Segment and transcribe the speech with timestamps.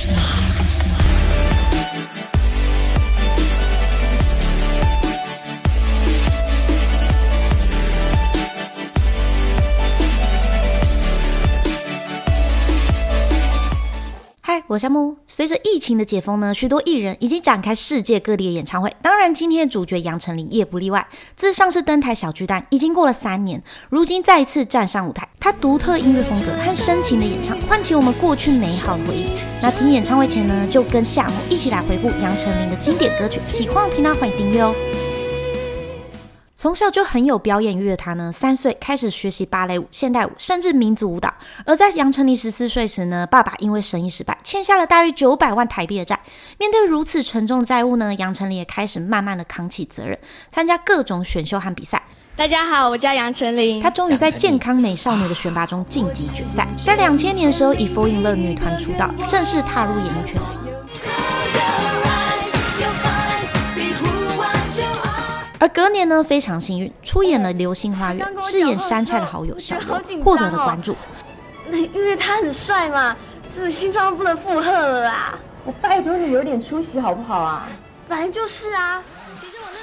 [0.00, 0.49] Krishna.
[14.70, 18.88] 我夏木，随着疫情的解封呢，许多艺人已经展开世界各地的演唱会。
[19.02, 21.04] 当然，今天的主角杨丞琳也不例外。
[21.34, 29.26] 自上次登台小巨蛋已经过了三年，如今再次站上舞台，他独特音乐风格和深情的演唱，唤起我们过去美好的回忆。
[29.60, 33.40] 那听演唱会前呢，就跟夏木一起来回顾杨丞琳的经典歌曲。
[33.42, 34.72] 喜欢我频道欢迎订阅哦。
[36.60, 41.32] 从小就很有表演欲的他呢，三岁开始学习芭蕾舞、现代舞，甚至民族舞蹈。
[41.64, 46.20] 而在杨丞琳十四岁时呢，爸爸因为生意失败，欠下了大约九百万台币的债。
[46.58, 50.18] 面对如此沉重的债务呢，杨丞琳也开始慢慢的扛起责任，
[50.50, 52.02] 参加各种选秀和比赛。
[52.36, 53.80] 大家好，我叫杨丞琳。
[53.80, 60.38] 她终于在健康美少女的选拔中晋级决赛，在两千年的时候以 Fall in Love 女团出道，正式踏入演艺圈。
[65.60, 70.96] 而隔年呢，非常幸运出演了《流星花园》，饰演杉菜的好友小优，获得了关注。
[71.68, 73.14] 那因为他很帅嘛，
[73.52, 75.38] 是不是心脏不能负荷了啦？
[75.66, 77.68] 我拜托你有点出息好不好啊？
[78.08, 79.02] 本来就是啊。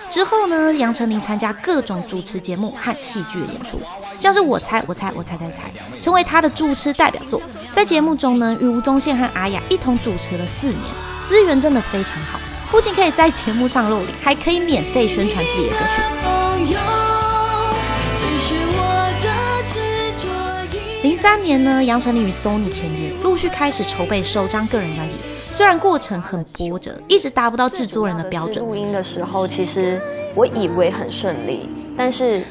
[0.09, 3.79] 之后呢，杨丞琳参加各种主持节目和戏剧演出，
[4.19, 7.39] 像是我猜我猜我猜猜猜，成为他的主持代表作。
[7.71, 10.79] 在节目中呢，与吴宗宪和阿雅一同主持了四年，
[11.27, 12.39] 资源真的非常好。
[12.69, 16.01] 不仅可以在节目上露脸，还可以免费宣传自己的歌曲。
[21.01, 25.19] 零三年呢，杨丞琳与 Sony 签约，陆续开始筹备首张个人专辑。
[25.39, 28.63] 虽然过程很波折，一直达不到制作人的标准。
[28.65, 30.01] 录音的时候，其实
[30.35, 32.41] 我以为很顺利，但是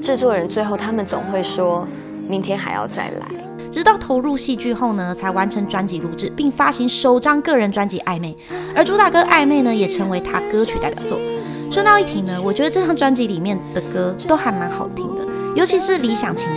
[0.00, 1.86] 制作人最后他们总会说
[2.26, 3.47] 明天还要再来。
[3.70, 8.36] 直到投入戏剧后呢，才完成专辑录制，并发行首张个人专辑《暧昧》，
[8.74, 11.18] 而主打歌《暧昧》呢，也成为他歌曲代表作。
[11.70, 16.48] 顺道一提呢，我觉得这张专辑里面的歌都还蛮好听的，尤其是《理想情》。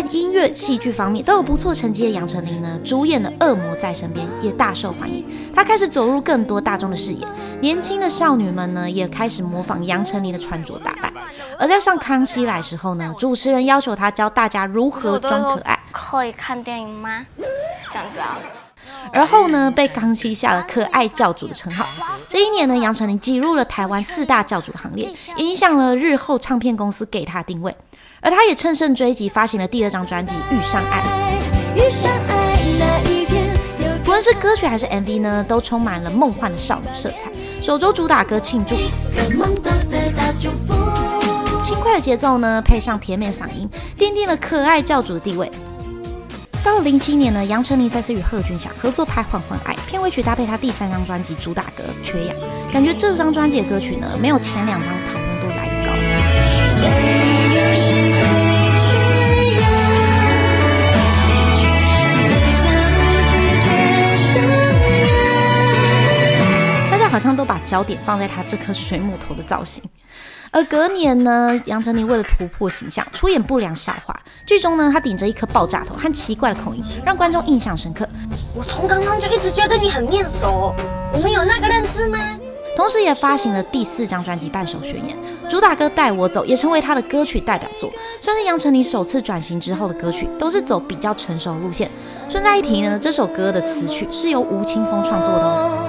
[0.00, 5.24] 在音乐、戏剧方面都有不错成绩的杨丞琳呢，主演的《恶魔在身边》也大受欢迎。
[5.52, 7.26] 她开始走入更多大众的视野，
[7.60, 11.12] 年轻的少女们呢也开始模仿杨丞琳的穿着打扮。
[11.58, 15.76] 而在上《康熙来》时候呢，主持人要求她教大家如何装可爱。
[15.90, 17.26] 可以看电影吗？
[17.92, 18.38] 这样子啊。
[19.12, 21.86] 而后呢，被康熙下了“可爱教主”的称号。
[22.28, 27.74] 这一年呢，杨丞琳挤入了台湾四大教主行列，影响了日后唱片公司给她定位。
[28.20, 31.02] 而他也乘胜追击，发行了第二张专辑《遇上爱》。
[34.04, 37.30] 无论是歌曲还是 MV 呢，都充满了梦幻的少女色彩。
[37.62, 38.74] 首周主打歌《庆祝》，
[41.62, 45.48] 轻快的节奏呢，配上甜美嗓音，奠定了可爱教主的地位。
[46.64, 52.36] 到了零七年呢，杨丞琳再次与贺军翔合作拍《换换爱》，片尾曲搭配他第三张专辑主打歌《缺氧》，
[52.72, 57.17] 感觉这张专辑的歌曲呢，没有前两张讨论度来得高。
[67.48, 69.82] 把焦点放在他这颗水母头的造型，
[70.50, 74.14] 而隔年呢，杨丞琳为了突破形象，出演《不良笑话》，
[74.46, 78.06] 剧中呢，他顶着一颗爆炸头和奇怪的口音，让观众印象深刻。
[78.54, 80.74] 我从刚刚就一直觉得你很面熟，
[81.14, 82.18] 我们有那个认识吗？
[82.76, 85.16] 同时，也发行了第四张专辑《半首宣言》，
[85.50, 91.90] 主打歌《带我走》也成为他的歌曲代表作，算是杨丞琳首次转型之后的歌曲，都是走比较成熟的路线。
[92.28, 95.88] 顺带一提呢，这首歌的词曲是由吴青峰创作的哦。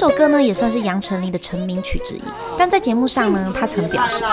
[0.00, 2.22] 首歌呢，也算是杨丞琳的成名曲之一。
[2.58, 4.24] 但在节目上呢，他曾表示：“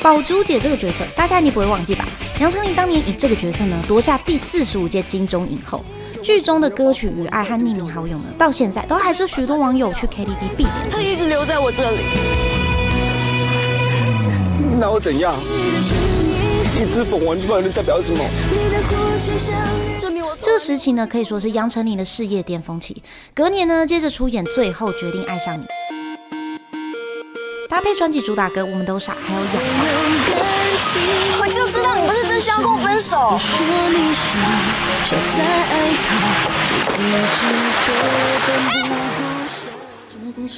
[0.00, 2.04] 宝珠姐这个角色，大家一定不会忘记吧？
[2.38, 5.84] 杨丞琳当年以这个角色呢，夺下第四十五届金钟影后。
[6.22, 10.72] 剧中的歌曲《与爱》和《匿名好友》呢，到现在都还是许多网友去 KTV 必点。
[10.92, 11.98] 他一直留在我这里。”
[14.78, 15.34] 那我怎样？
[16.78, 18.24] 一只凤凰不能代表什么？
[20.40, 23.02] 这个时期呢，可以说是杨丞琳的事业巅峰期。
[23.34, 25.64] 隔年呢，接着出演《最后决定爱上你》，
[27.68, 29.60] 搭配专辑主打歌《我们都傻》，还有《氧化》。
[31.40, 33.36] 我就知道你不是真心要跟我分手。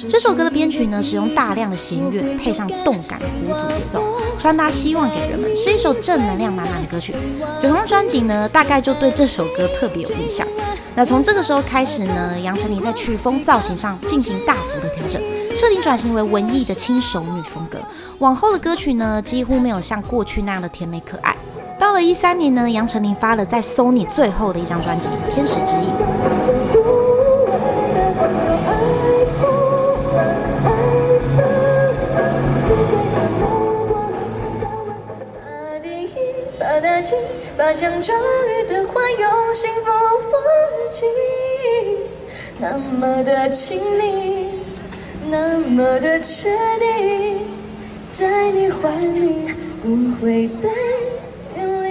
[0.09, 4.01] 这首歌的编曲呢，使用大量的弦乐，配上动感的鼓组节奏，
[4.39, 7.13] 传达希望给人们，是一首正能量满满的歌曲。
[7.59, 10.47] 整张专辑呢，大概就对这首歌特别有印象。
[10.95, 15.21] 那从这个时候开始呢，杨丞琳在曲风造型上进行大幅的调整，
[15.57, 17.77] 彻底转型为文艺的轻熟女风格。
[18.19, 21.35] 往后的歌曲呢，几乎没有像过去那样的甜美可爱。
[21.77, 25.89] 到了一三年呢，杨丞琳发了在 Sony 最后的一张专辑《天使之翼》。
[37.57, 38.17] 把强壮
[38.47, 39.89] 与的话用幸福
[40.31, 40.35] 忘
[40.91, 41.05] 记，
[42.59, 44.45] 那么的亲密，
[45.29, 46.49] 那么的确
[46.79, 47.39] 定，
[48.09, 50.69] 在你怀里不会被
[51.57, 51.87] 远离。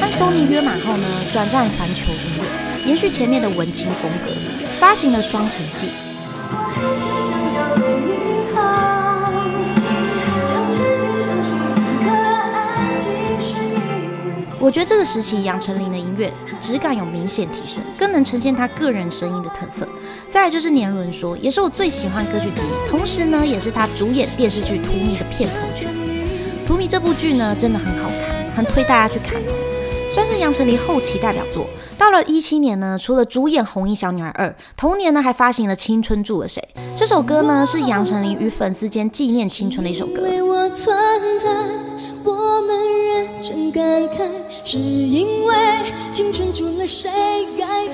[0.00, 4.32] 和 Sony 约满后呢，转战环球音乐，延续前面的文青风格，
[4.78, 5.88] 发行了双城记。
[8.21, 8.21] 我
[14.62, 19.88] 我觉得这个时期杨丞琳的音乐质感有明显提升，更能呈现她个人声音的特色。
[20.30, 25.86] 再来就是年轮说，也是我最喜欢歌曲之一，同时呢，也是她主演电视剧《荼蘼》的片头曲。
[26.64, 31.66] 《荼蘼》这部剧呢，真的很好看，很推大家去看哦，算是杨丞琳后期代表作。
[31.98, 36.62] 到了一七年呢，除了主演《红衣小女孩二》，同年呢还发行了《青春住了谁》。
[36.96, 40.22] 这首歌呢是杨丞琳与粉丝间纪念青春的一首歌。
[42.24, 44.26] 我们认真感慨，
[44.64, 45.54] 是因为
[46.12, 47.10] 青春住了谁？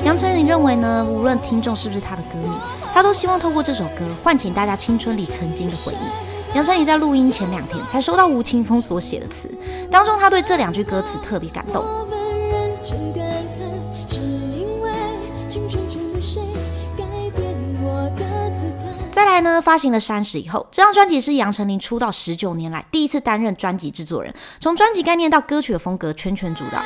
[0.04, 2.48] 杨丞琳认为呢，无论听众是不是他的歌迷，
[2.94, 6.54] 他都希望透过这首歌唤醒大家青春里曾经的回忆。
[6.54, 9.50] 杨丞琳在录音前两天才收到吴青峰所写的词，
[9.90, 11.84] 当中他对这两句歌词特别感动。
[19.18, 26.80] 再来呢，发行了《三十》以后，这张专辑是杨丞琳出道十九年来第一次担任专辑制作人，从专辑概念到歌曲的风格全权主导。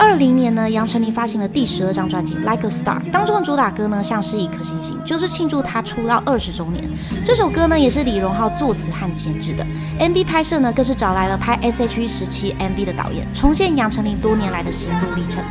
[0.00, 6.88] 二零年呢，杨丞琳发行了第十二张专辑《Like a Star》，当中的主打歌呢，像是一颗星星，就是庆祝她出道二十周年。
[7.22, 9.66] 这首歌呢，也是李荣浩作词和监制的。
[9.98, 15.44] MV 拍摄呢，更是找来了拍 S.H.E 时期 MV 的导演，重现杨丞琳多年来的心路历程。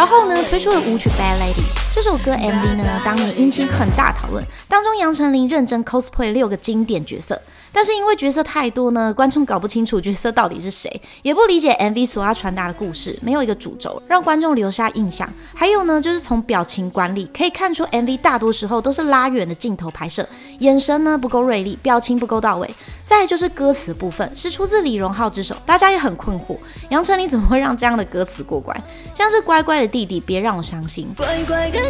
[0.00, 1.60] 然后呢，推出了舞曲《Bad Lady》
[2.02, 4.42] 这首歌 MV 呢，当年引起很大讨论。
[4.66, 7.38] 当中杨丞琳认真 cosplay 六个经典角色，
[7.70, 15.30] 但是因为角色太多呢，观众搞不清楚角色到底是谁，也不理解 MV 所要传达的故事，没有一个主轴，让观众留下印象。
[15.54, 20.26] 还有呢，就是从表情管理可以看出，MV 大多时候都是拉远的镜头拍摄，
[20.60, 22.74] 眼神呢不够锐利，表情不够到位。
[23.04, 26.56] 再就是歌词部分，是出自李荣浩之手，大家也很困惑，
[26.90, 28.74] 杨丞琳怎么会让这样的歌词过关？
[29.14, 31.12] 像是乖乖的弟弟，别让我伤心。
[31.16, 31.89] 乖乖的，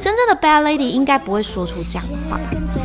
[0.00, 2.38] 真正的 Bad Lady 应该不会说出这样的话。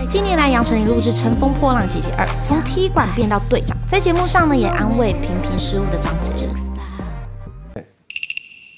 [0.10, 6.48] 近年来，杨丞琳录制《乘风破浪姐姐二》，从踢馆变到队长，在节目上呢也安慰频频失误的张子芷。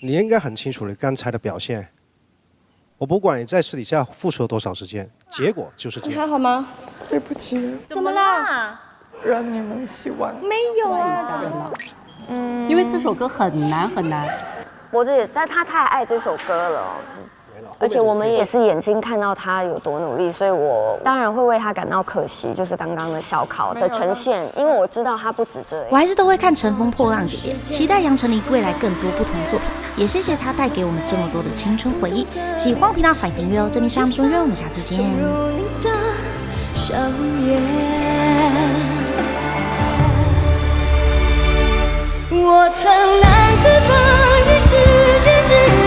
[0.02, 1.90] 你应该很清楚你刚才的表现。
[2.98, 6.16] 我不管你在私底下付出了多少时间，结果就是这样。
[6.16, 6.68] 你还好吗？
[7.10, 7.78] 对不起。
[7.88, 8.82] 怎么啦？
[9.24, 10.34] 让你们希望。
[10.42, 11.72] 没有啊。
[12.70, 14.30] 嗯，因为这首歌很难很难。
[14.92, 16.84] 我这也是，但他太爱这首歌了。
[17.78, 22.54] 而且我们也是眼睛看到他有多努力，所以我当然会为他感到可惜。
[22.54, 25.86] 就是刚刚的小考的呈现，因为我知道他不止这样。
[25.90, 29.70] 我还是都会看《乘风破浪姐姐》，期待杨丞琳未来更多不同的作品。
[29.96, 32.26] 也谢谢他带给我们这么多的青春回忆。
[32.58, 35.00] 喜欢频道欢迎订阅哦，这边是阿姆说约，我们下次见。
[42.51, 42.91] 我曾
[43.22, 43.94] 难自拔
[44.48, 44.70] 于世
[45.24, 45.78] 界之